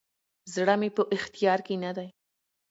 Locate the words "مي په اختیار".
0.81-1.59